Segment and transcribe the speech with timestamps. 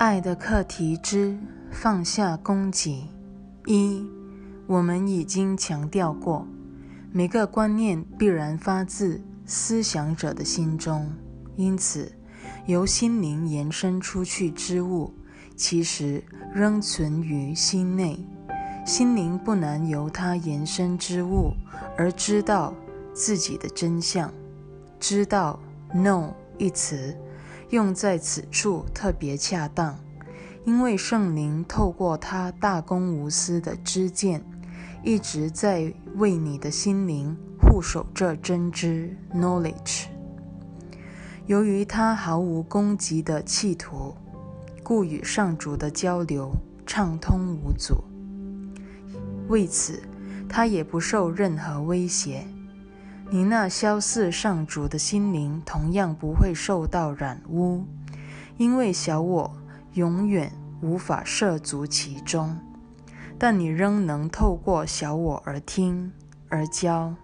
[0.00, 1.38] 爱的课题之
[1.70, 3.08] 放下攻击
[3.66, 4.02] 一，
[4.66, 6.46] 我们已经强调过，
[7.12, 11.12] 每个观念必然发自思想者的心中，
[11.54, 12.10] 因此
[12.64, 15.12] 由心灵延伸出去之物，
[15.54, 16.24] 其实
[16.54, 18.26] 仍存于心内。
[18.86, 21.52] 心灵不难由它延伸之物
[21.98, 22.72] 而知道
[23.12, 24.32] 自己的真相。
[24.98, 25.60] 知道
[25.92, 27.14] “no” 一词。
[27.70, 29.96] 用在此处特别恰当，
[30.64, 34.44] 因为圣灵透过他大公无私的知见，
[35.04, 40.06] 一直在为你的心灵护守着真知 （knowledge）。
[41.46, 44.16] 由于他毫无攻击的企图，
[44.82, 46.52] 故与上主的交流
[46.84, 48.02] 畅通无阻。
[49.48, 50.02] 为此，
[50.48, 52.44] 他也不受任何威胁。
[53.32, 57.84] 你那消逝上主的心灵同样不会受到染污，
[58.56, 59.52] 因为小我
[59.92, 60.50] 永远
[60.82, 62.58] 无法涉足其中。
[63.38, 66.12] 但你仍能透过小我而听、
[66.48, 67.14] 而教，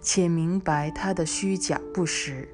[0.00, 2.48] 且明白它的虚假不实。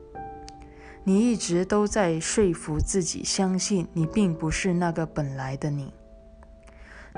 [1.04, 5.92] 你一直都在说服自己，相信你并不是那个本来的你。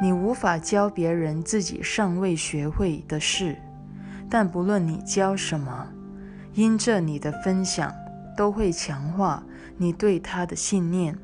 [0.02, 3.56] 你无法教别人自己尚未学会的事。
[4.30, 5.88] 但不论你教什么，
[6.54, 7.92] 因着你的分享，
[8.36, 9.42] 都会强化
[9.76, 11.18] 你对他的信念。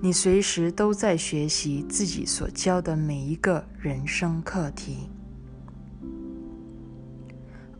[0.00, 5.08] 你随时都在学习自己所教的每一个人生课题。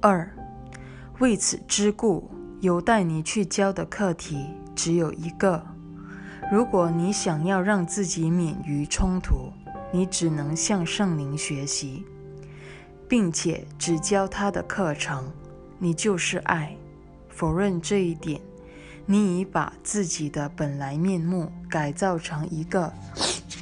[0.01, 0.33] 二，
[1.19, 2.31] 为此之故，
[2.61, 5.65] 有待你去教的课题只有一个。
[6.51, 9.53] 如果你想要让自己免于冲突，
[9.93, 12.05] 你只能向圣灵学习。
[13.09, 15.33] 并且只教他的课程，
[15.79, 16.77] 你就是爱。
[17.31, 18.41] 否认这一点，
[19.07, 22.93] 你已把自己的本来面目改造成一个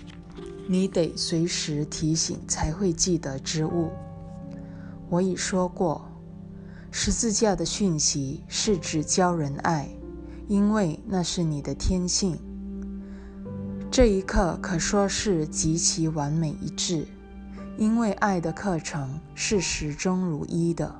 [0.66, 3.92] 你得随时提醒才会记得之物。
[5.08, 6.10] 我已说过，
[6.90, 9.88] 十字架的讯息是指教人爱，
[10.48, 12.36] 因为那是你的天性。
[13.90, 17.06] 这一刻可说是极其完美一致。
[17.78, 20.94] 因为爱的课程是始终如一的，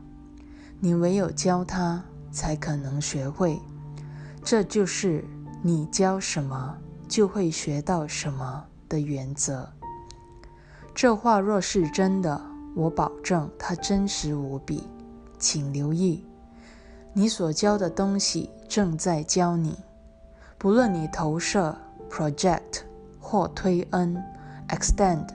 [0.79, 3.59] 你唯有教他，才可能学会。
[4.45, 5.25] 这就是
[5.63, 6.77] 你教什么，
[7.09, 9.67] 就会学到什么的原则。
[10.95, 12.41] 这话若是真的，
[12.75, 14.85] 我保证它真实无比。
[15.39, 16.25] 请留意，
[17.13, 19.77] 你所教的东西正在教你，
[20.59, 21.77] 不论你投射
[22.11, 22.83] （project）
[23.21, 24.23] 或推恩
[24.69, 25.27] （extend）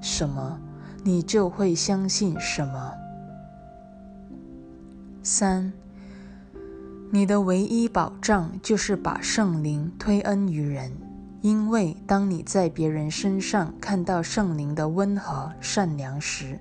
[0.00, 0.60] 什么。
[1.04, 2.92] 你就会相信什么？
[5.22, 5.72] 三，
[7.10, 10.92] 你的唯一保障就是把圣灵推恩于人，
[11.40, 16.58] 因为当你在别人身上看到圣灵的温和善良时，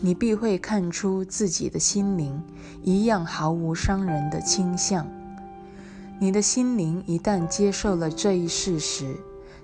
[0.00, 2.42] 你必会看出自己的心灵
[2.82, 5.06] 一样毫无伤人的倾向。
[6.20, 9.16] 你的心灵一旦接受了这一事实，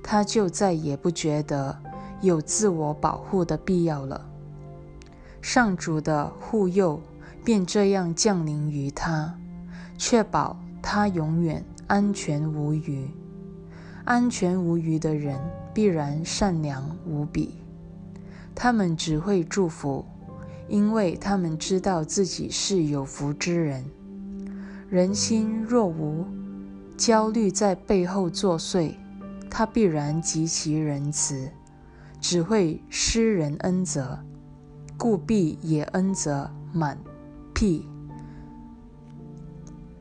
[0.02, 1.93] 他就再也不觉得。
[2.24, 4.26] 有自我保护的必要了。
[5.40, 7.00] 上主的护佑
[7.44, 9.38] 便这样降临于他，
[9.98, 13.10] 确保他永远安全无虞。
[14.04, 15.38] 安全无虞的人
[15.72, 17.54] 必然善良无比，
[18.54, 20.04] 他们只会祝福，
[20.68, 23.84] 因为他们知道自己是有福之人。
[24.90, 26.26] 人心若无
[26.96, 28.94] 焦虑在背后作祟，
[29.50, 31.50] 他必然极其仁慈。
[32.26, 34.18] 只会施人恩泽，
[34.96, 36.98] 故必也恩泽满
[37.52, 37.86] 辟。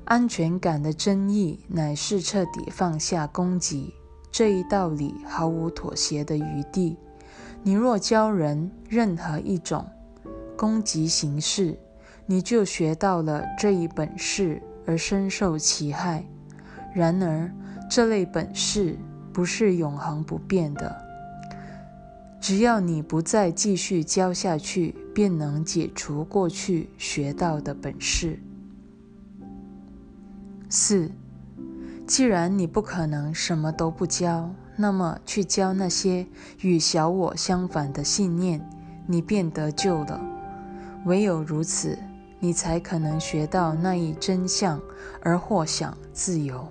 [0.05, 3.93] 安全感的真意乃是彻底放下攻击，
[4.31, 6.95] 这一道理毫无妥协的余地。
[7.61, 9.85] 你若教人任何一种
[10.55, 11.77] 攻击形式，
[12.25, 16.25] 你就学到了这一本事而深受其害。
[16.95, 17.51] 然而，
[17.89, 18.97] 这类本事
[19.33, 21.02] 不是永恒不变的。
[22.43, 28.37] 只要你不再继续教下去，便能解除过去学到的本事。
[30.67, 31.09] 四，
[32.05, 36.27] 既然你不可能什么都不教，那么去教那些
[36.59, 38.69] 与小我相反的信念，
[39.07, 40.19] 你便得救了。
[41.05, 41.97] 唯有如此，
[42.41, 44.81] 你才可能学到那一真相，
[45.21, 46.67] 而获享自由。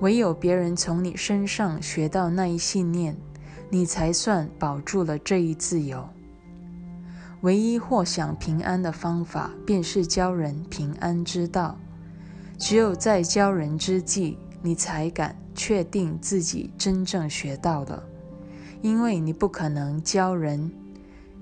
[0.00, 3.16] 唯有别人从你身上学到那一信念。
[3.70, 6.08] 你才算保住了这一自由。
[7.40, 11.78] 唯一获享平安的方法，便是教人平安之道。
[12.58, 18.02] 只有在教人之际，你才敢确定自己真正学到了。
[18.80, 20.70] 因为你不可能教人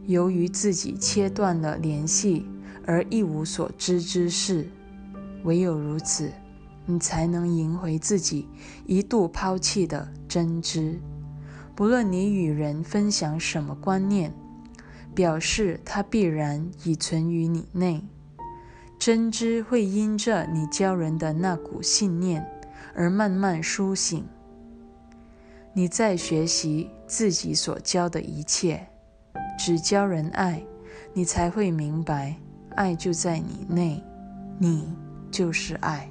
[0.07, 2.47] 由于自己切断了联系
[2.87, 4.69] 而一无所知之事，
[5.45, 6.33] 唯有如此，
[6.87, 8.49] 你才能赢回自己
[8.87, 10.99] 一度抛弃的真知。
[11.75, 14.33] 不论你与人分享什么观念，
[15.15, 18.05] 表示它必然已存于你内，
[18.99, 22.47] 真知会因着你教人的那股信念
[22.95, 24.25] 而慢慢苏醒。
[25.75, 28.87] 你在学习自己所教的一切，
[29.59, 30.63] 只教人爱，
[31.15, 32.37] 你才会明白，
[32.77, 34.05] 爱就在你内，
[34.59, 34.95] 你
[35.31, 36.09] 就是爱。